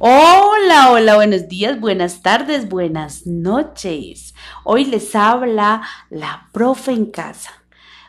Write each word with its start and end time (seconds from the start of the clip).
Hola, 0.00 0.92
hola, 0.92 1.16
buenos 1.16 1.48
días, 1.48 1.80
buenas 1.80 2.22
tardes, 2.22 2.68
buenas 2.68 3.26
noches. 3.26 4.32
Hoy 4.62 4.84
les 4.84 5.16
habla 5.16 5.82
la 6.08 6.48
profe 6.52 6.92
en 6.92 7.06
casa. 7.06 7.50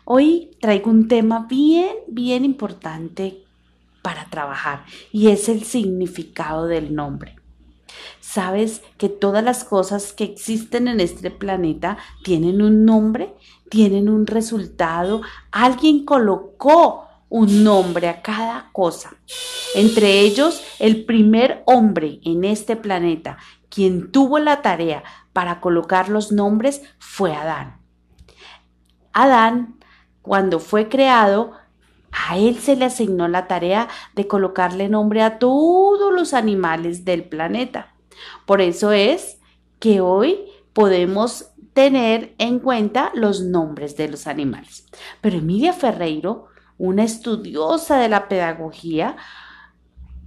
Hoy 0.06 0.52
traigo 0.62 0.92
un 0.92 1.08
tema 1.08 1.48
bien, 1.50 1.96
bien 2.08 2.46
importante 2.46 3.44
para 4.04 4.26
trabajar 4.26 4.86
y 5.12 5.30
es 5.30 5.50
el 5.50 5.64
significado 5.64 6.68
del 6.68 6.94
nombre. 6.94 7.38
¿Sabes 8.20 8.84
que 9.00 9.10
todas 9.10 9.44
las 9.44 9.64
cosas 9.64 10.14
que 10.14 10.26
existen 10.26 10.88
en 10.88 11.00
este 11.00 11.32
planeta 11.32 11.98
tienen 12.24 12.62
un 12.62 12.86
nombre, 12.86 13.34
tienen 13.68 14.10
un 14.10 14.28
resultado? 14.28 15.24
Alguien 15.50 16.06
colocó 16.06 17.09
un 17.30 17.64
nombre 17.64 18.10
a 18.10 18.22
cada 18.22 18.70
cosa. 18.74 19.14
Entre 19.76 20.20
ellos, 20.20 20.64
el 20.80 21.06
primer 21.06 21.64
hombre 21.66 22.20
en 22.24 22.44
este 22.44 22.76
planeta, 22.76 23.38
quien 23.70 24.12
tuvo 24.12 24.40
la 24.40 24.62
tarea 24.62 25.04
para 25.32 25.62
colocar 25.62 26.10
los 26.10 26.32
nombres, 26.32 26.82
fue 26.98 27.34
Adán. 27.34 27.80
Adán, 29.14 29.80
cuando 30.22 30.60
fue 30.60 30.90
creado, 30.90 31.54
a 32.12 32.38
él 32.38 32.58
se 32.58 32.76
le 32.76 32.86
asignó 32.86 33.28
la 33.28 33.48
tarea 33.48 33.88
de 34.16 34.28
colocarle 34.28 34.90
nombre 34.90 35.22
a 35.22 35.38
todos 35.38 36.12
los 36.14 36.34
animales 36.34 37.06
del 37.06 37.24
planeta. 37.24 37.94
Por 38.46 38.62
eso 38.62 38.92
es 38.92 39.40
que 39.80 40.02
hoy 40.02 40.40
podemos 40.74 41.52
tener 41.74 42.36
en 42.40 42.60
cuenta 42.60 43.12
los 43.14 43.42
nombres 43.42 43.96
de 43.96 44.10
los 44.10 44.28
animales. 44.28 44.86
Pero 45.22 45.38
Emilia 45.38 45.74
Ferreiro 45.74 46.48
una 46.80 47.04
estudiosa 47.04 47.98
de 47.98 48.10
la 48.10 48.28
pedagogía, 48.28 49.18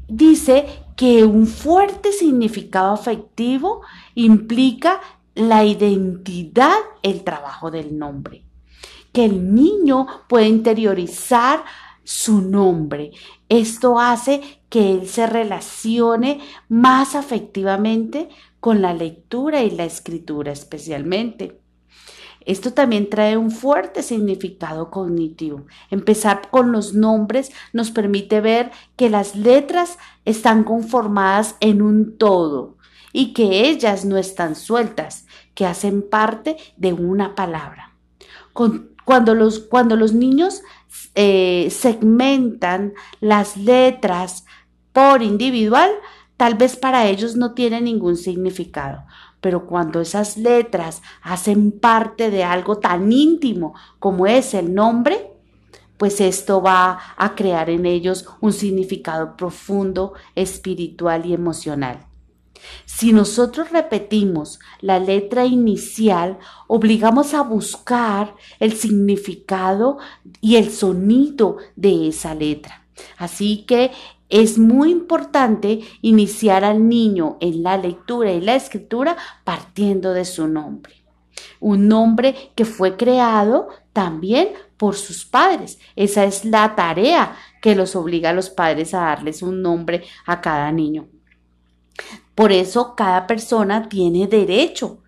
dice 0.06 0.66
que 0.96 1.24
un 1.24 1.48
fuerte 1.48 2.12
significado 2.12 2.92
afectivo 2.92 3.80
implica 4.14 5.00
la 5.34 5.64
identidad, 5.64 6.76
el 7.02 7.24
trabajo 7.24 7.70
del 7.70 7.98
nombre, 7.98 8.44
que 9.12 9.24
el 9.24 9.54
niño 9.54 10.06
puede 10.28 10.46
interiorizar 10.46 11.64
su 12.04 12.42
nombre. 12.42 13.12
Esto 13.48 13.98
hace 13.98 14.60
que 14.68 14.92
él 14.92 15.08
se 15.08 15.26
relacione 15.26 16.40
más 16.68 17.14
afectivamente 17.14 18.28
con 18.60 18.82
la 18.82 18.92
lectura 18.92 19.62
y 19.62 19.70
la 19.70 19.84
escritura 19.84 20.52
especialmente. 20.52 21.61
Esto 22.46 22.72
también 22.72 23.08
trae 23.10 23.36
un 23.36 23.50
fuerte 23.50 24.02
significado 24.02 24.90
cognitivo. 24.90 25.66
Empezar 25.90 26.50
con 26.50 26.72
los 26.72 26.94
nombres 26.94 27.52
nos 27.72 27.90
permite 27.90 28.40
ver 28.40 28.70
que 28.96 29.10
las 29.10 29.36
letras 29.36 29.98
están 30.24 30.64
conformadas 30.64 31.56
en 31.60 31.82
un 31.82 32.16
todo 32.18 32.76
y 33.12 33.32
que 33.34 33.68
ellas 33.68 34.04
no 34.04 34.16
están 34.16 34.56
sueltas, 34.56 35.26
que 35.54 35.66
hacen 35.66 36.02
parte 36.02 36.56
de 36.76 36.92
una 36.92 37.34
palabra. 37.34 37.94
cuando, 39.04 39.34
los, 39.34 39.58
cuando 39.58 39.96
los 39.96 40.12
niños 40.12 40.62
eh, 41.14 41.68
segmentan 41.70 42.94
las 43.20 43.56
letras 43.56 44.44
por 44.92 45.22
individual, 45.22 45.90
tal 46.42 46.56
vez 46.56 46.74
para 46.74 47.06
ellos 47.06 47.36
no 47.36 47.54
tiene 47.54 47.80
ningún 47.80 48.16
significado 48.16 49.04
pero 49.40 49.66
cuando 49.66 50.00
esas 50.00 50.36
letras 50.36 51.02
hacen 51.22 51.70
parte 51.72 52.30
de 52.30 52.42
algo 52.42 52.78
tan 52.78 53.12
íntimo 53.12 53.74
como 54.00 54.26
es 54.26 54.54
el 54.54 54.72
nombre, 54.72 55.32
pues 55.98 56.20
esto 56.20 56.62
va 56.62 56.98
a 57.16 57.34
crear 57.34 57.68
en 57.68 57.84
ellos 57.84 58.24
un 58.40 58.52
significado 58.52 59.36
profundo, 59.36 60.14
espiritual 60.36 61.26
y 61.26 61.34
emocional. 61.34 62.06
Si 62.86 63.12
nosotros 63.12 63.70
repetimos 63.70 64.60
la 64.80 65.00
letra 65.00 65.44
inicial, 65.44 66.38
obligamos 66.68 67.34
a 67.34 67.42
buscar 67.42 68.36
el 68.60 68.74
significado 68.74 69.98
y 70.40 70.54
el 70.54 70.70
sonido 70.70 71.56
de 71.74 72.08
esa 72.08 72.36
letra. 72.36 72.86
Así 73.18 73.64
que 73.66 73.90
es 74.32 74.58
muy 74.58 74.90
importante 74.90 75.80
iniciar 76.00 76.64
al 76.64 76.88
niño 76.88 77.36
en 77.40 77.62
la 77.62 77.76
lectura 77.76 78.32
y 78.32 78.40
la 78.40 78.54
escritura 78.54 79.14
partiendo 79.44 80.14
de 80.14 80.24
su 80.24 80.48
nombre. 80.48 80.94
Un 81.60 81.86
nombre 81.86 82.50
que 82.54 82.64
fue 82.64 82.96
creado 82.96 83.68
también 83.92 84.48
por 84.78 84.96
sus 84.96 85.26
padres. 85.26 85.78
Esa 85.96 86.24
es 86.24 86.46
la 86.46 86.74
tarea 86.74 87.36
que 87.60 87.74
los 87.74 87.94
obliga 87.94 88.30
a 88.30 88.32
los 88.32 88.48
padres 88.48 88.94
a 88.94 89.00
darles 89.00 89.42
un 89.42 89.60
nombre 89.60 90.02
a 90.24 90.40
cada 90.40 90.72
niño. 90.72 91.08
Por 92.34 92.52
eso 92.52 92.94
cada 92.96 93.26
persona 93.26 93.86
tiene 93.86 94.26
derecho. 94.28 95.02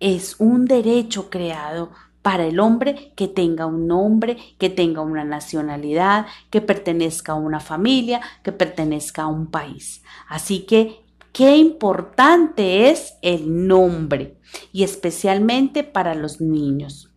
Es 0.00 0.40
un 0.40 0.64
derecho 0.64 1.30
creado 1.30 1.92
para 2.28 2.44
el 2.44 2.60
hombre 2.60 3.14
que 3.16 3.26
tenga 3.26 3.64
un 3.64 3.86
nombre, 3.86 4.36
que 4.58 4.68
tenga 4.68 5.00
una 5.00 5.24
nacionalidad, 5.24 6.26
que 6.50 6.60
pertenezca 6.60 7.32
a 7.32 7.36
una 7.36 7.58
familia, 7.58 8.20
que 8.42 8.52
pertenezca 8.52 9.22
a 9.22 9.28
un 9.28 9.46
país. 9.46 10.02
Así 10.28 10.66
que 10.66 11.06
qué 11.32 11.56
importante 11.56 12.90
es 12.90 13.14
el 13.22 13.66
nombre 13.66 14.36
y 14.72 14.82
especialmente 14.82 15.84
para 15.84 16.14
los 16.14 16.38
niños. 16.42 17.10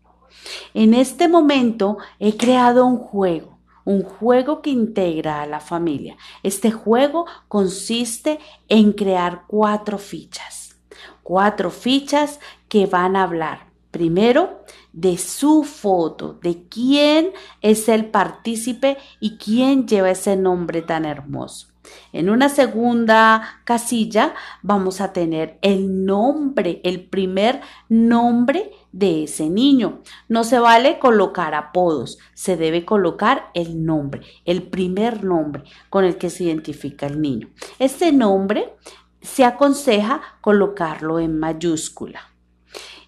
En 0.73 0.93
este 0.93 1.27
momento 1.27 1.97
he 2.17 2.37
creado 2.37 2.85
un 2.85 2.95
juego, 2.95 3.59
un 3.83 4.03
juego 4.03 4.61
que 4.61 4.69
integra 4.69 5.41
a 5.41 5.45
la 5.45 5.59
familia. 5.59 6.15
Este 6.41 6.71
juego 6.71 7.25
consiste 7.49 8.39
en 8.69 8.93
crear 8.93 9.43
cuatro 9.45 9.97
fichas, 9.97 10.77
cuatro 11.21 11.69
fichas 11.69 12.39
que 12.69 12.85
van 12.85 13.17
a 13.17 13.23
hablar 13.23 13.71
Primero, 13.91 14.60
de 14.93 15.17
su 15.17 15.63
foto, 15.63 16.39
de 16.41 16.67
quién 16.67 17.31
es 17.61 17.87
el 17.89 18.05
partícipe 18.05 18.97
y 19.19 19.37
quién 19.37 19.87
lleva 19.87 20.11
ese 20.11 20.35
nombre 20.35 20.81
tan 20.81 21.05
hermoso. 21.05 21.67
En 22.13 22.29
una 22.29 22.49
segunda 22.49 23.61
casilla 23.63 24.35
vamos 24.61 25.01
a 25.01 25.13
tener 25.13 25.57
el 25.61 26.05
nombre, 26.05 26.79
el 26.83 27.05
primer 27.05 27.61
nombre 27.89 28.71
de 28.91 29.23
ese 29.23 29.49
niño. 29.49 30.01
No 30.27 30.43
se 30.43 30.59
vale 30.59 30.99
colocar 30.99 31.55
apodos, 31.55 32.19
se 32.33 32.57
debe 32.57 32.85
colocar 32.85 33.49
el 33.53 33.83
nombre, 33.85 34.21
el 34.45 34.63
primer 34.63 35.23
nombre 35.23 35.63
con 35.89 36.05
el 36.05 36.17
que 36.17 36.29
se 36.29 36.45
identifica 36.45 37.07
el 37.07 37.21
niño. 37.21 37.49
Este 37.79 38.11
nombre 38.11 38.73
se 39.21 39.45
aconseja 39.45 40.21
colocarlo 40.41 41.19
en 41.19 41.39
mayúscula. 41.39 42.21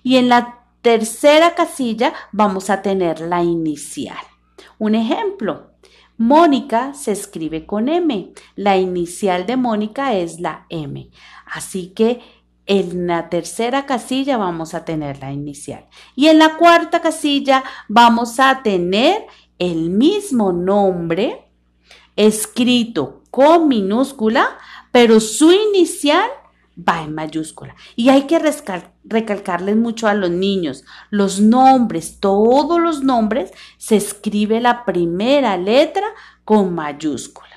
Y 0.02 0.18
en 0.18 0.30
la 0.30 0.63
tercera 0.84 1.56
casilla 1.56 2.14
vamos 2.32 2.70
a 2.70 2.84
tener 2.84 3.22
la 3.22 3.42
inicial. 3.42 4.20
Un 4.78 4.94
ejemplo, 4.94 5.72
Mónica 6.18 6.94
se 6.94 7.14
escribe 7.14 7.66
con 7.66 7.90
M. 7.90 8.34
La 8.56 8.78
inicial 8.78 9.48
de 9.48 9.58
Mónica 9.58 10.14
es 10.14 10.40
la 10.40 10.68
M. 10.70 11.10
Así 11.46 11.94
que 11.96 12.22
en 12.66 13.08
la 13.08 13.30
tercera 13.30 13.86
casilla 13.86 14.38
vamos 14.38 14.74
a 14.74 14.84
tener 14.84 15.20
la 15.20 15.32
inicial. 15.32 15.88
Y 16.16 16.28
en 16.28 16.38
la 16.38 16.58
cuarta 16.58 17.02
casilla 17.02 17.64
vamos 17.88 18.40
a 18.40 18.62
tener 18.62 19.26
el 19.60 19.90
mismo 19.90 20.52
nombre 20.52 21.46
escrito 22.18 23.24
con 23.32 23.70
minúscula, 23.70 24.58
pero 24.92 25.22
su 25.22 25.52
inicial 25.52 26.30
va 26.78 27.04
en 27.04 27.14
mayúscula. 27.14 27.76
Y 27.96 28.10
hay 28.10 28.24
que 28.24 28.40
recalcarles 29.04 29.76
mucho 29.76 30.08
a 30.08 30.14
los 30.14 30.32
niños. 30.32 30.84
Los 31.10 31.40
nombres, 31.40 32.20
todos 32.20 32.80
los 32.80 33.04
nombres, 33.04 33.52
se 33.78 33.96
escribe 33.96 34.60
la 34.60 34.86
primera 34.86 35.58
letra 35.58 36.08
con 36.44 36.74
mayúscula. 36.74 37.50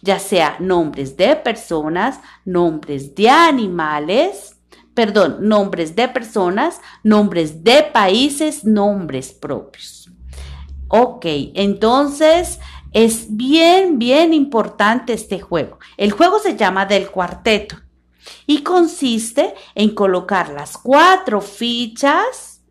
Ya 0.00 0.18
sea 0.18 0.56
nombres 0.58 1.16
de 1.16 1.36
personas, 1.36 2.20
nombres 2.44 3.14
de 3.14 3.28
animales, 3.28 4.56
perdón, 4.94 5.38
nombres 5.40 5.94
de 5.96 6.08
personas, 6.08 6.80
nombres 7.02 7.64
de 7.64 7.82
países, 7.82 8.64
nombres 8.64 9.32
propios. 9.32 10.10
Ok, 10.88 11.24
entonces 11.54 12.60
es 12.92 13.34
bien, 13.34 13.98
bien 13.98 14.34
importante 14.34 15.14
este 15.14 15.40
juego. 15.40 15.78
El 15.96 16.12
juego 16.12 16.38
se 16.38 16.56
llama 16.56 16.84
del 16.84 17.10
cuarteto 17.10 17.76
y 18.46 18.62
consiste 18.62 19.54
en 19.74 19.94
colocar 19.94 20.50
las 20.50 20.78
cuatro 20.78 21.40
fichas 21.40 22.62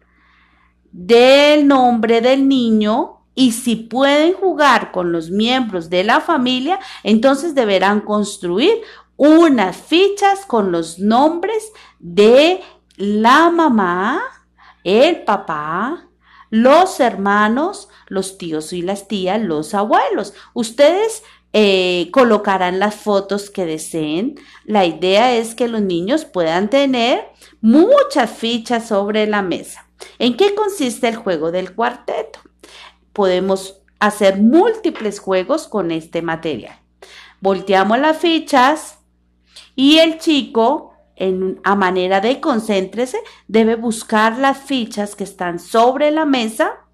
del 0.92 1.68
nombre 1.68 2.22
del 2.22 2.48
niño 2.48 3.22
y 3.34 3.54
si 3.54 3.76
pueden 3.76 4.34
jugar 4.34 4.92
con 4.92 5.12
los 5.12 5.30
miembros 5.30 5.90
de 5.90 6.04
la 6.04 6.20
familia, 6.20 6.80
entonces 7.04 7.56
deberán 7.56 8.02
construir 8.02 8.82
unas 9.16 9.78
fichas 9.78 10.46
con 10.46 10.72
los 10.72 11.00
nombres 11.00 11.72
de 12.00 12.62
la 12.98 13.50
mamá, 13.50 14.22
el 14.84 15.24
papá, 15.24 16.10
los 16.50 17.00
hermanos, 17.00 17.88
los 18.08 18.38
tíos 18.38 18.74
y 18.74 18.82
las 18.82 19.08
tías, 19.08 19.42
los 19.42 19.74
abuelos. 19.74 20.34
Ustedes 20.54 21.24
eh, 21.54 22.10
colocarán 22.12 22.80
las 22.80 22.96
fotos 22.96 23.50
que 23.50 23.66
deseen. 23.66 24.36
La 24.66 24.86
idea 24.86 25.36
es 25.36 25.56
que 25.56 25.68
los 25.68 25.82
niños 25.82 26.26
puedan 26.26 26.70
tener 26.70 27.26
muchas 27.60 28.32
fichas 28.32 28.88
sobre 28.88 29.28
la 29.28 29.42
mesa. 29.42 29.88
¿En 30.18 30.38
qué 30.38 30.56
consiste 30.56 31.08
el 31.08 31.16
juego 31.16 31.52
del 31.52 31.76
cuarteto? 31.76 32.40
Podemos 33.14 33.82
hacer 34.00 34.38
múltiples 34.40 35.20
juegos 35.20 35.68
con 35.68 35.92
este 35.92 36.22
material. 36.22 36.80
Volteamos 37.42 38.00
las 38.00 38.18
fichas 38.18 39.00
y 39.76 39.98
el 40.00 40.20
chico, 40.20 40.94
a 41.64 41.76
manera 41.76 42.22
de 42.22 42.40
concéntrese, 42.40 43.20
debe 43.48 43.76
buscar 43.76 44.38
las 44.38 44.58
fichas 44.60 45.16
que 45.16 45.24
están 45.24 45.60
sobre 45.60 46.12
la 46.12 46.26
mesa 46.26 46.86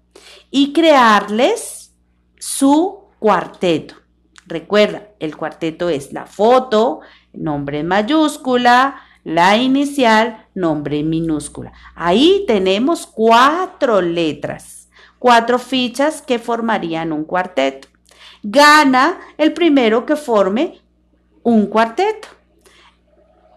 y 0.50 0.72
crearles 0.72 1.94
su 2.38 3.04
cuarteto. 3.18 3.94
Recuerda, 4.48 5.08
el 5.20 5.36
cuarteto 5.36 5.90
es 5.90 6.14
la 6.14 6.24
foto, 6.24 7.00
nombre 7.34 7.84
mayúscula, 7.84 9.02
la 9.24 9.58
inicial, 9.58 10.46
nombre 10.54 11.02
minúscula. 11.02 11.74
Ahí 11.94 12.44
tenemos 12.46 13.06
cuatro 13.06 14.00
letras, 14.00 14.88
cuatro 15.18 15.58
fichas 15.58 16.22
que 16.22 16.38
formarían 16.38 17.12
un 17.12 17.24
cuarteto. 17.24 17.88
Gana 18.42 19.20
el 19.36 19.52
primero 19.52 20.06
que 20.06 20.16
forme 20.16 20.80
un 21.42 21.66
cuarteto. 21.66 22.28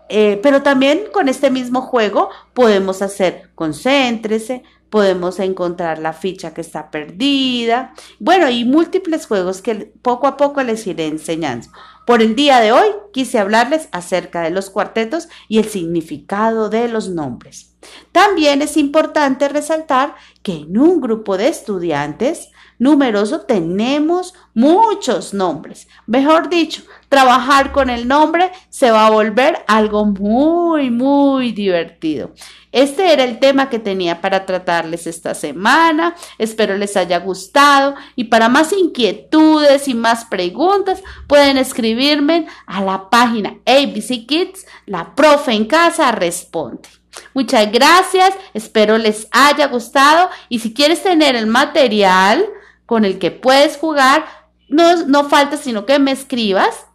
Eh, 0.10 0.42
pero 0.44 0.62
también 0.62 1.04
con 1.14 1.30
este 1.30 1.50
mismo 1.50 1.84
juego 1.84 2.30
podemos 2.54 3.02
hacer 3.02 3.50
concéntrese, 3.56 4.64
podemos 4.92 5.40
encontrar 5.40 5.98
la 5.98 6.14
ficha 6.14 6.54
que 6.54 6.62
está 6.62 6.92
perdida. 6.92 7.94
Bueno, 8.20 8.50
y 8.50 8.66
múltiples 8.66 9.26
juegos 9.26 9.62
que 9.62 9.92
poco 10.02 10.28
a 10.28 10.38
poco 10.38 10.62
les 10.62 10.86
iré 10.86 11.08
enseñando. 11.08 11.68
Por 12.06 12.22
el 12.22 12.36
día 12.36 12.60
de 12.60 12.74
hoy 12.74 12.90
quise 13.14 13.40
hablarles 13.40 13.88
acerca 13.94 14.42
de 14.42 14.52
los 14.52 14.70
cuartetos 14.70 15.30
y 15.48 15.60
el 15.60 15.66
significado 15.66 16.70
de 16.70 16.90
los 16.90 17.10
nombres. 17.10 17.71
También 18.12 18.62
es 18.62 18.78
importante 18.78 19.48
resaltar 19.50 20.16
que 20.44 20.54
en 20.54 20.78
un 20.78 21.02
grupo 21.02 21.38
de 21.38 21.48
estudiantes 21.48 22.50
numeroso 22.82 23.42
tenemos 23.42 24.34
muchos 24.56 25.36
nombres. 25.36 25.88
Mejor 26.08 26.50
dicho, 26.50 26.82
trabajar 27.10 27.72
con 27.72 27.92
el 27.92 28.08
nombre 28.08 28.52
se 28.70 28.90
va 28.90 29.06
a 29.06 29.12
volver 29.12 29.64
algo 29.68 30.06
muy, 30.06 30.90
muy 30.90 31.52
divertido. 31.52 32.32
Este 32.72 33.14
era 33.14 33.24
el 33.24 33.38
tema 33.38 33.70
que 33.70 33.78
tenía 33.78 34.20
para 34.20 34.48
tratarles 34.48 35.06
esta 35.06 35.36
semana. 35.36 36.16
Espero 36.40 36.76
les 36.76 36.98
haya 36.98 37.20
gustado 37.20 37.94
y 38.16 38.26
para 38.26 38.50
más 38.50 38.74
inquietudes 38.74 39.88
y 39.88 39.94
más 39.94 40.26
preguntas 40.26 41.04
pueden 41.28 41.58
escribirme 41.58 42.48
a 42.66 42.82
la 42.82 43.12
página 43.12 43.58
ABC 43.68 44.26
Kids, 44.26 44.66
la 44.88 45.14
profe 45.14 45.52
en 45.52 45.66
casa 45.66 46.12
responde. 46.12 47.01
Muchas 47.34 47.72
gracias, 47.72 48.34
espero 48.54 48.98
les 48.98 49.28
haya 49.32 49.68
gustado 49.68 50.30
y 50.50 50.60
si 50.60 50.74
quieres 50.74 51.04
tener 51.04 51.36
el 51.36 51.48
material, 51.48 52.46
con 52.86 53.06
el 53.06 53.20
que 53.20 53.32
puedes 53.32 53.78
jugar. 53.78 54.26
No, 54.68 55.06
no 55.06 55.30
falta 55.30 55.58
sino 55.58 55.86
que 55.86 56.00
me 56.00 56.12
escribas 56.12 56.88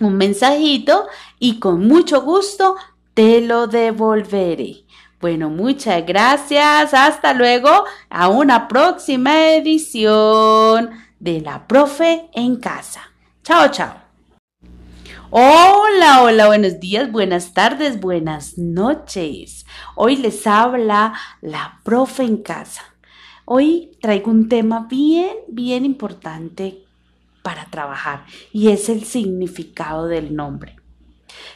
un 0.00 0.16
mensajito 0.16 1.06
y 1.38 1.58
con 1.58 1.86
mucho 1.86 2.22
gusto 2.22 2.76
te 3.14 3.40
lo 3.40 3.66
devolveré. 3.66 4.84
Bueno, 5.20 5.48
muchas 5.48 6.04
gracias. 6.06 6.92
Hasta 6.94 7.32
luego. 7.32 7.84
A 8.10 8.28
una 8.28 8.68
próxima 8.68 9.50
edición 9.50 10.90
de 11.18 11.40
La 11.40 11.66
Profe 11.66 12.28
en 12.32 12.56
Casa. 12.56 13.10
Chao, 13.42 13.68
chao. 13.70 14.05
Hola, 15.30 16.22
hola, 16.22 16.46
buenos 16.46 16.78
días, 16.78 17.10
buenas 17.10 17.52
tardes, 17.52 18.00
buenas 18.00 18.58
noches. 18.58 19.66
Hoy 19.96 20.14
les 20.14 20.46
habla 20.46 21.14
la 21.40 21.80
profe 21.82 22.22
en 22.22 22.36
casa. 22.36 22.82
Hoy 23.44 23.90
traigo 24.00 24.30
un 24.30 24.48
tema 24.48 24.86
bien, 24.88 25.34
bien 25.48 25.84
importante 25.84 26.84
para 27.42 27.64
trabajar 27.64 28.24
y 28.52 28.68
es 28.68 28.88
el 28.88 29.02
significado 29.02 30.06
del 30.06 30.36
nombre. 30.36 30.76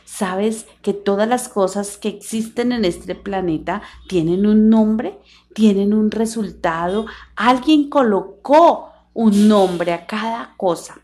¿Sabes 0.04 0.66
que 0.82 0.92
todas 0.92 1.28
las 1.28 1.48
cosas 1.48 1.96
que 1.96 2.08
existen 2.08 2.72
en 2.72 2.84
este 2.84 3.14
planeta 3.14 3.82
tienen 4.08 4.46
un 4.46 4.68
nombre, 4.68 5.20
tienen 5.54 5.94
un 5.94 6.10
resultado? 6.10 7.06
Alguien 7.36 7.88
colocó 7.88 8.89
un 9.12 9.48
nombre 9.48 9.92
a 9.92 10.06
cada 10.06 10.54
cosa. 10.56 11.00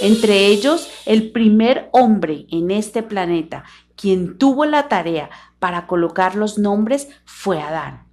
Entre 0.00 0.46
ellos, 0.46 0.90
el 1.06 1.30
primer 1.32 1.88
hombre 1.92 2.46
en 2.50 2.70
este 2.70 3.02
planeta, 3.02 3.64
quien 3.96 4.38
tuvo 4.38 4.64
la 4.64 4.88
tarea 4.88 5.30
para 5.58 5.86
colocar 5.86 6.34
los 6.34 6.58
nombres, 6.58 7.08
fue 7.24 7.60
Adán. 7.60 8.06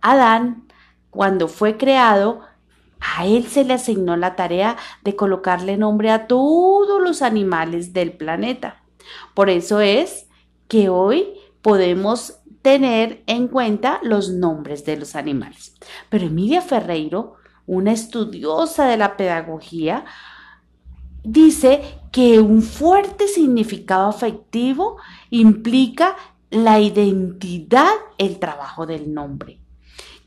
Adán 0.00 0.64
cuando 1.10 1.48
fue 1.48 1.76
creado, 1.76 2.40
a 2.98 3.26
él 3.26 3.46
se 3.46 3.64
le 3.64 3.74
asignó 3.74 4.16
la 4.16 4.34
tarea 4.34 4.76
de 5.02 5.14
colocarle 5.14 5.76
nombre 5.76 6.10
a 6.10 6.26
todos 6.26 7.00
los 7.00 7.22
animales 7.22 7.92
del 7.92 8.12
planeta. 8.12 8.82
Por 9.34 9.50
eso 9.50 9.80
es 9.80 10.28
que 10.66 10.88
hoy 10.88 11.34
podemos 11.62 12.40
tener 12.62 13.22
en 13.26 13.48
cuenta 13.48 14.00
los 14.02 14.30
nombres 14.30 14.84
de 14.84 14.96
los 14.96 15.14
animales. 15.14 15.76
Pero 16.08 16.26
Emilia 16.26 16.62
Ferreiro, 16.62 17.36
una 17.66 17.92
estudiosa 17.92 18.86
de 18.86 18.96
la 18.96 19.16
pedagogía, 19.16 20.04
dice 21.22 22.00
que 22.12 22.40
un 22.40 22.62
fuerte 22.62 23.28
significado 23.28 24.08
afectivo 24.08 24.96
implica 25.30 26.16
la 26.50 26.80
identidad, 26.80 27.92
el 28.18 28.38
trabajo 28.38 28.86
del 28.86 29.12
nombre 29.12 29.64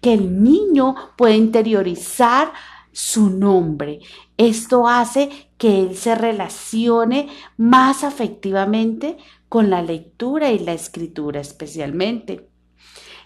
que 0.02 0.14
el 0.14 0.44
niño 0.44 0.96
puede 1.16 1.36
interiorizar 1.36 2.54
su 2.92 3.30
nombre. 3.30 4.00
Esto 4.38 4.88
hace 4.88 5.50
que 5.58 5.82
él 5.82 5.96
se 5.96 6.16
relacione 6.16 7.30
más 7.58 8.04
afectivamente 8.04 9.18
con 9.50 9.70
la 9.70 9.82
lectura 9.82 10.52
y 10.52 10.60
la 10.60 10.74
escritura 10.74 11.40
especialmente. 11.40 12.50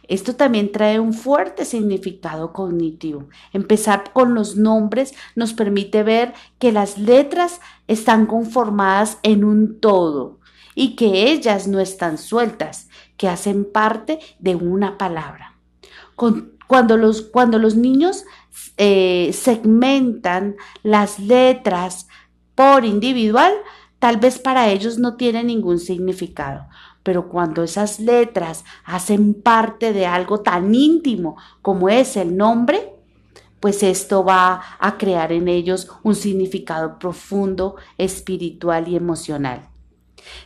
Esto 0.08 0.36
también 0.36 0.72
trae 0.72 1.00
un 1.00 1.14
fuerte 1.14 1.66
significado 1.66 2.54
cognitivo. 2.54 3.30
Empezar 3.54 4.12
con 4.14 4.34
los 4.34 4.56
nombres 4.58 5.14
nos 5.36 5.54
permite 5.54 6.04
ver 6.04 6.34
que 6.60 6.72
las 6.72 6.98
letras 6.98 7.62
están 7.88 8.26
conformadas 8.26 9.20
en 9.24 9.44
un 9.44 9.80
todo 9.80 10.40
y 10.76 10.96
que 10.96 11.32
ellas 11.32 11.68
no 11.68 11.80
están 11.80 12.18
sueltas, 12.18 12.90
que 13.18 13.28
hacen 13.28 13.66
parte 13.66 14.20
de 14.40 14.56
una 14.56 14.98
palabra. 14.98 15.56
Cuando 16.68 16.98
los, 16.98 17.22
cuando 17.22 17.58
los 17.60 17.76
niños 17.76 18.26
eh, 18.78 19.32
segmentan 19.34 20.56
las 20.84 21.20
letras 21.20 22.08
por 22.56 22.86
individual, 22.86 23.54
tal 24.00 24.18
vez 24.18 24.40
para 24.40 24.70
ellos 24.70 24.98
no 24.98 25.16
tiene 25.16 25.44
ningún 25.44 25.80
significado. 25.80 26.68
Pero 27.04 27.30
cuando 27.30 27.64
esas 27.64 28.00
letras 28.00 28.64
hacen 28.84 29.34
parte 29.34 29.94
de 29.94 30.06
algo 30.06 30.42
tan 30.42 30.74
íntimo 30.76 31.38
como 31.62 31.90
es 31.90 32.16
el 32.18 32.38
nombre, 32.38 32.94
pues 33.60 33.84
esto 33.84 34.24
va 34.24 34.62
a 34.80 34.98
crear 34.98 35.32
en 35.32 35.48
ellos 35.48 35.88
un 36.04 36.16
significado 36.16 36.98
profundo, 37.00 37.76
espiritual 37.98 38.88
y 38.88 38.96
emocional. 38.96 39.70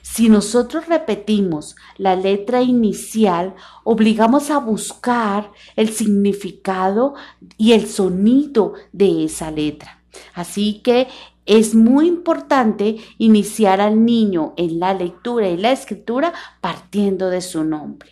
Si 0.01 0.29
nosotros 0.29 0.87
repetimos 0.87 1.75
la 1.97 2.15
letra 2.15 2.61
inicial, 2.61 3.55
obligamos 3.83 4.49
a 4.49 4.59
buscar 4.59 5.51
el 5.75 5.89
significado 5.89 7.15
y 7.57 7.73
el 7.73 7.87
sonido 7.87 8.73
de 8.91 9.25
esa 9.25 9.51
letra. 9.51 10.01
Así 10.33 10.81
que 10.81 11.07
es 11.45 11.75
muy 11.75 12.07
importante 12.07 12.97
iniciar 13.17 13.81
al 13.81 14.03
niño 14.03 14.53
en 14.57 14.79
la 14.79 14.93
lectura 14.93 15.47
y 15.47 15.57
la 15.57 15.71
escritura 15.71 16.33
partiendo 16.59 17.29
de 17.29 17.41
su 17.41 17.63
nombre. 17.63 18.11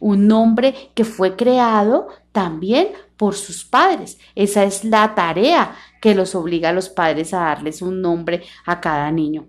Un 0.00 0.28
nombre 0.28 0.90
que 0.94 1.04
fue 1.04 1.34
creado 1.36 2.08
también 2.32 2.88
por 3.16 3.34
sus 3.34 3.64
padres. 3.64 4.18
Esa 4.34 4.64
es 4.64 4.84
la 4.84 5.14
tarea 5.14 5.74
que 6.00 6.14
los 6.14 6.34
obliga 6.34 6.68
a 6.68 6.72
los 6.72 6.88
padres 6.88 7.34
a 7.34 7.40
darles 7.40 7.82
un 7.82 8.00
nombre 8.00 8.42
a 8.66 8.80
cada 8.80 9.10
niño. 9.10 9.46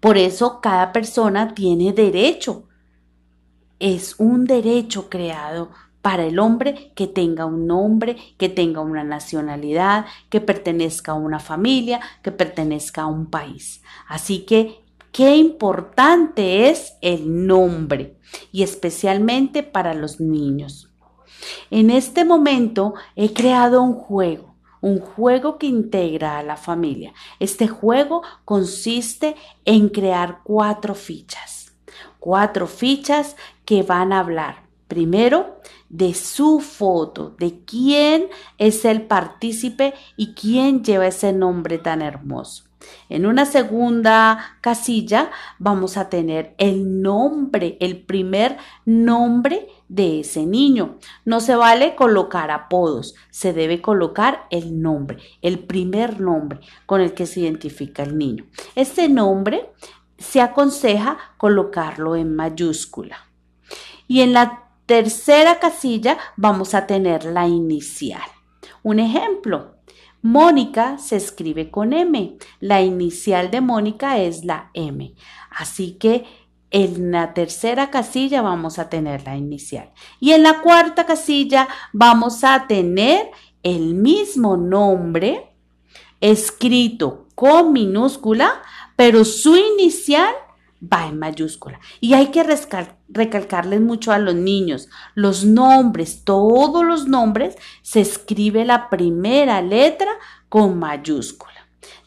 Por 0.00 0.18
eso 0.18 0.60
cada 0.60 0.92
persona 0.92 1.54
tiene 1.54 1.92
derecho. 1.92 2.68
Es 3.78 4.16
un 4.18 4.44
derecho 4.44 5.08
creado 5.08 5.70
para 6.04 6.26
el 6.26 6.38
hombre 6.38 6.92
que 6.94 7.06
tenga 7.06 7.46
un 7.46 7.66
nombre, 7.66 8.18
que 8.36 8.50
tenga 8.50 8.82
una 8.82 9.04
nacionalidad, 9.04 10.04
que 10.28 10.42
pertenezca 10.42 11.12
a 11.12 11.14
una 11.14 11.38
familia, 11.38 11.98
que 12.22 12.30
pertenezca 12.30 13.04
a 13.04 13.06
un 13.06 13.30
país. 13.30 13.80
Así 14.06 14.40
que 14.40 14.84
qué 15.12 15.34
importante 15.34 16.68
es 16.68 16.98
el 17.00 17.46
nombre 17.46 18.18
y 18.52 18.64
especialmente 18.64 19.62
para 19.62 19.94
los 19.94 20.20
niños. 20.20 20.90
En 21.70 21.88
este 21.88 22.26
momento 22.26 22.92
he 23.16 23.32
creado 23.32 23.80
un 23.82 23.94
juego 23.94 24.52
un 24.82 25.00
juego 25.00 25.56
que 25.56 25.66
integra 25.66 26.36
a 26.36 26.42
la 26.42 26.58
familia. 26.58 27.14
Este 27.40 27.66
juego 27.66 28.20
consiste 28.44 29.34
en 29.64 29.88
crear 29.88 30.40
cuatro 30.44 30.94
fichas, 30.94 31.72
cuatro 32.18 32.66
fichas 32.66 33.34
que 33.64 33.82
van 33.82 34.12
a 34.12 34.18
hablar 34.18 34.63
primero 34.88 35.60
de 35.88 36.14
su 36.14 36.60
foto, 36.60 37.34
de 37.38 37.60
quién 37.64 38.28
es 38.58 38.84
el 38.84 39.02
partícipe 39.02 39.94
y 40.16 40.34
quién 40.34 40.84
lleva 40.84 41.06
ese 41.06 41.32
nombre 41.32 41.78
tan 41.78 42.02
hermoso. 42.02 42.64
En 43.08 43.26
una 43.26 43.46
segunda 43.46 44.58
casilla 44.60 45.30
vamos 45.58 45.96
a 45.96 46.08
tener 46.08 46.54
el 46.58 47.02
nombre, 47.02 47.76
el 47.80 48.02
primer 48.02 48.58
nombre 48.84 49.68
de 49.88 50.20
ese 50.20 50.46
niño. 50.46 50.98
No 51.24 51.40
se 51.40 51.56
vale 51.56 51.94
colocar 51.94 52.50
apodos, 52.50 53.14
se 53.30 53.52
debe 53.52 53.80
colocar 53.80 54.46
el 54.50 54.82
nombre, 54.82 55.18
el 55.42 55.60
primer 55.60 56.20
nombre 56.20 56.60
con 56.86 57.00
el 57.00 57.14
que 57.14 57.26
se 57.26 57.40
identifica 57.40 58.02
el 58.02 58.18
niño. 58.18 58.44
Este 58.74 59.08
nombre 59.08 59.70
se 60.18 60.40
aconseja 60.40 61.18
colocarlo 61.36 62.16
en 62.16 62.34
mayúscula. 62.34 63.18
Y 64.06 64.20
en 64.20 64.34
la 64.34 64.63
tercera 64.86 65.58
casilla 65.58 66.18
vamos 66.36 66.74
a 66.74 66.86
tener 66.86 67.24
la 67.24 67.46
inicial. 67.46 68.22
Un 68.82 69.00
ejemplo, 69.00 69.76
Mónica 70.22 70.98
se 70.98 71.16
escribe 71.16 71.70
con 71.70 71.92
M. 71.92 72.38
La 72.60 72.80
inicial 72.80 73.50
de 73.50 73.60
Mónica 73.60 74.18
es 74.18 74.44
la 74.44 74.70
M. 74.72 75.14
Así 75.50 75.92
que 75.92 76.24
en 76.70 77.12
la 77.12 77.34
tercera 77.34 77.90
casilla 77.90 78.42
vamos 78.42 78.78
a 78.78 78.88
tener 78.88 79.24
la 79.24 79.36
inicial. 79.36 79.92
Y 80.20 80.32
en 80.32 80.42
la 80.42 80.60
cuarta 80.60 81.06
casilla 81.06 81.68
vamos 81.92 82.42
a 82.42 82.66
tener 82.66 83.30
el 83.62 83.94
mismo 83.94 84.56
nombre 84.56 85.50
escrito 86.20 87.28
con 87.34 87.72
minúscula, 87.72 88.62
pero 88.96 89.24
su 89.24 89.56
inicial 89.56 90.34
va 90.92 91.06
en 91.06 91.18
mayúscula. 91.18 91.80
Y 92.00 92.14
hay 92.14 92.28
que 92.28 92.44
recalcarles 93.08 93.80
mucho 93.80 94.12
a 94.12 94.18
los 94.18 94.34
niños. 94.34 94.88
Los 95.14 95.44
nombres, 95.44 96.24
todos 96.24 96.84
los 96.84 97.06
nombres, 97.06 97.56
se 97.82 98.00
escribe 98.00 98.64
la 98.64 98.90
primera 98.90 99.62
letra 99.62 100.10
con 100.48 100.78
mayúscula. 100.78 101.52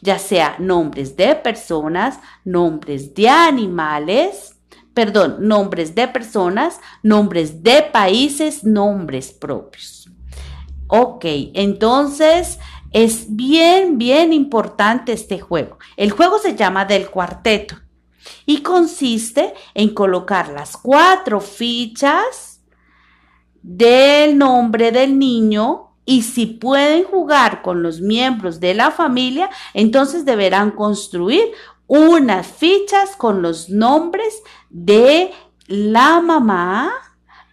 Ya 0.00 0.18
sea 0.18 0.56
nombres 0.58 1.16
de 1.16 1.34
personas, 1.36 2.20
nombres 2.44 3.14
de 3.14 3.28
animales, 3.28 4.56
perdón, 4.94 5.36
nombres 5.40 5.94
de 5.94 6.08
personas, 6.08 6.80
nombres 7.02 7.62
de 7.62 7.82
países, 7.82 8.64
nombres 8.64 9.32
propios. 9.32 10.10
Ok, 10.88 11.24
entonces 11.54 12.58
es 12.92 13.26
bien, 13.28 13.98
bien 13.98 14.32
importante 14.32 15.12
este 15.12 15.38
juego. 15.38 15.78
El 15.96 16.10
juego 16.10 16.38
se 16.38 16.56
llama 16.56 16.84
del 16.84 17.10
cuarteto 17.10 17.76
y 18.46 18.62
consiste 18.62 19.54
en 19.74 19.94
colocar 19.94 20.50
las 20.50 20.76
cuatro 20.76 21.40
fichas 21.40 22.62
del 23.62 24.38
nombre 24.38 24.92
del 24.92 25.18
niño 25.18 25.88
y 26.04 26.22
si 26.22 26.46
pueden 26.46 27.04
jugar 27.04 27.60
con 27.60 27.82
los 27.82 28.00
miembros 28.00 28.60
de 28.60 28.72
la 28.72 28.90
familia, 28.90 29.50
entonces 29.74 30.24
deberán 30.24 30.70
construir 30.70 31.42
unas 31.86 32.46
fichas 32.46 33.14
con 33.16 33.42
los 33.42 33.68
nombres 33.68 34.42
de 34.70 35.32
la 35.66 36.20
mamá, 36.20 36.90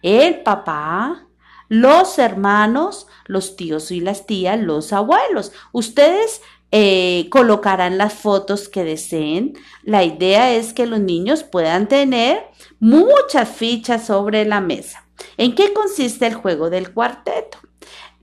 el 0.00 0.42
papá, 0.42 1.26
los 1.68 2.18
hermanos, 2.18 3.08
los 3.26 3.56
tíos 3.56 3.90
y 3.90 4.00
las 4.00 4.26
tías, 4.26 4.58
los 4.58 4.92
abuelos. 4.92 5.52
Ustedes 5.72 6.40
eh, 6.72 7.28
colocarán 7.30 7.96
las 7.96 8.12
fotos 8.14 8.68
que 8.68 8.84
deseen. 8.84 9.54
La 9.82 10.04
idea 10.04 10.52
es 10.52 10.72
que 10.72 10.86
los 10.86 11.00
niños 11.00 11.44
puedan 11.44 11.88
tener 11.88 12.44
muchas 12.80 13.48
fichas 13.48 14.06
sobre 14.06 14.44
la 14.44 14.60
mesa. 14.60 15.06
¿En 15.36 15.54
qué 15.54 15.72
consiste 15.72 16.26
el 16.26 16.34
juego 16.34 16.68
del 16.70 16.92
cuarteto? 16.92 17.58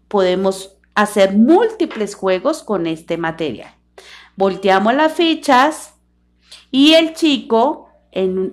Podemos 0.07 0.77
hacer 0.93 1.33
múltiples 1.33 2.15
juegos 2.15 2.63
con 2.63 2.85
este 2.85 3.17
material. 3.17 3.73
Volteamos 4.35 4.93
las 4.93 5.13
fichas 5.13 5.93
y 6.69 6.93
el 6.93 7.13
chico, 7.13 7.89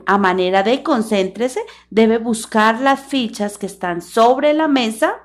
a 0.07 0.19
manera 0.19 0.63
de 0.63 0.83
concéntrese, 0.83 1.61
debe 1.91 2.19
buscar 2.19 2.81
las 2.81 3.01
fichas 3.01 3.59
que 3.59 3.67
están 3.67 4.03
sobre 4.03 4.55
la 4.55 4.69
mesa 4.69 5.17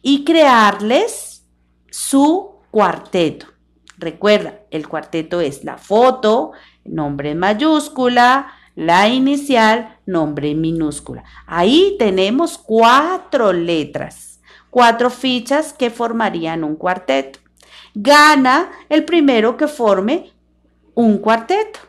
y 0.00 0.24
crearles 0.24 1.44
su 1.90 2.56
cuarteto. 2.70 3.55
Recuerda, 3.98 4.60
el 4.70 4.88
cuarteto 4.88 5.40
es 5.40 5.64
la 5.64 5.78
foto, 5.78 6.52
nombre 6.84 7.30
en 7.30 7.38
mayúscula, 7.38 8.52
la 8.74 9.08
inicial, 9.08 9.98
nombre 10.04 10.50
en 10.50 10.60
minúscula. 10.60 11.24
Ahí 11.46 11.96
tenemos 11.98 12.58
cuatro 12.58 13.52
letras, 13.52 14.40
cuatro 14.70 15.08
fichas 15.08 15.72
que 15.72 15.90
formarían 15.90 16.62
un 16.62 16.76
cuarteto. 16.76 17.38
Gana 17.94 18.70
el 18.90 19.04
primero 19.04 19.56
que 19.56 19.66
forme 19.66 20.32
un 20.94 21.18
cuarteto. 21.18 21.80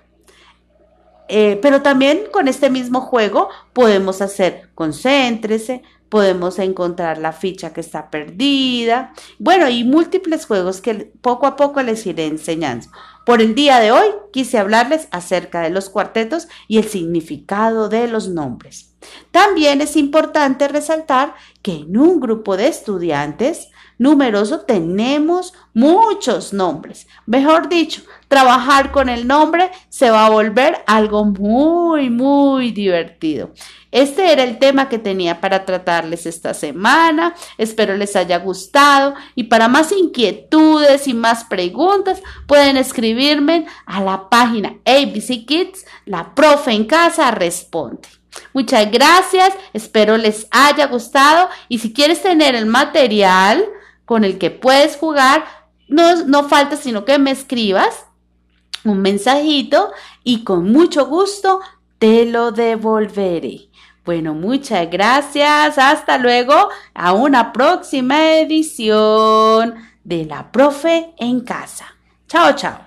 Eh, 1.29 1.59
pero 1.61 1.81
también 1.81 2.21
con 2.31 2.47
este 2.47 2.69
mismo 2.69 3.01
juego 3.01 3.49
podemos 3.73 4.21
hacer 4.21 4.69
concéntrese, 4.73 5.83
podemos 6.09 6.59
encontrar 6.59 7.17
la 7.17 7.33
ficha 7.33 7.73
que 7.73 7.81
está 7.81 8.09
perdida. 8.09 9.13
Bueno, 9.39 9.69
y 9.69 9.83
múltiples 9.83 10.45
juegos 10.45 10.81
que 10.81 11.11
poco 11.21 11.47
a 11.47 11.55
poco 11.55 11.81
les 11.81 12.05
iré 12.05 12.27
enseñando. 12.27 12.87
Por 13.25 13.41
el 13.41 13.55
día 13.55 13.79
de 13.79 13.91
hoy 13.91 14.07
quise 14.31 14.57
hablarles 14.57 15.07
acerca 15.11 15.61
de 15.61 15.69
los 15.69 15.89
cuartetos 15.89 16.47
y 16.67 16.77
el 16.77 16.85
significado 16.85 17.89
de 17.89 18.07
los 18.07 18.29
nombres. 18.29 18.86
También 19.31 19.81
es 19.81 19.95
importante 19.95 20.67
resaltar 20.67 21.35
que 21.61 21.73
en 21.73 21.97
un 21.97 22.19
grupo 22.19 22.57
de 22.57 22.67
estudiantes 22.67 23.69
numeroso 23.97 24.61
tenemos 24.61 25.53
muchos 25.73 26.53
nombres. 26.53 27.07
Mejor 27.25 27.69
dicho, 27.69 28.03
trabajar 28.27 28.91
con 28.91 29.09
el 29.09 29.27
nombre 29.27 29.71
se 29.89 30.09
va 30.09 30.25
a 30.25 30.29
volver 30.29 30.83
algo 30.87 31.25
muy, 31.25 32.09
muy 32.09 32.71
divertido. 32.71 33.51
Este 33.91 34.31
era 34.31 34.43
el 34.43 34.59
tema 34.59 34.89
que 34.89 34.99
tenía 34.99 35.39
para 35.41 35.65
tratarles 35.65 36.25
esta 36.25 36.53
semana. 36.53 37.33
Espero 37.57 37.95
les 37.95 38.15
haya 38.15 38.37
gustado 38.39 39.15
y 39.35 39.45
para 39.45 39.67
más 39.67 39.91
inquietudes 39.91 41.07
y 41.07 41.13
más 41.13 41.45
preguntas 41.45 42.21
pueden 42.47 42.77
escribirme 42.77 43.65
a 43.85 44.01
la 44.01 44.29
página 44.29 44.75
ABC 44.85 45.45
Kids, 45.45 45.85
la 46.05 46.35
profe 46.35 46.71
en 46.71 46.85
casa 46.85 47.31
responde. 47.31 48.07
Muchas 48.53 48.91
gracias, 48.91 49.53
espero 49.73 50.17
les 50.17 50.47
haya 50.51 50.87
gustado 50.87 51.49
y 51.69 51.79
si 51.79 51.93
quieres 51.93 52.21
tener 52.21 52.55
el 52.55 52.65
material 52.65 53.65
con 54.05 54.23
el 54.23 54.37
que 54.37 54.51
puedes 54.51 54.95
jugar, 54.97 55.45
no, 55.87 56.25
no 56.25 56.47
falta 56.47 56.75
sino 56.77 57.05
que 57.05 57.19
me 57.19 57.31
escribas 57.31 58.05
un 58.83 59.01
mensajito 59.01 59.91
y 60.23 60.43
con 60.43 60.71
mucho 60.71 61.05
gusto 61.05 61.59
te 61.99 62.25
lo 62.25 62.51
devolveré. 62.51 63.69
Bueno, 64.07 64.33
muchas 64.33 64.89
gracias. 64.89 65.77
Hasta 65.77 66.17
luego. 66.17 66.69
A 66.93 67.11
una 67.11 67.51
próxima 67.51 68.37
edición 68.37 69.75
de 70.05 70.23
La 70.23 70.49
Profe 70.49 71.13
en 71.17 71.41
Casa. 71.41 71.87
Chao, 72.27 72.53
chao. 72.55 72.86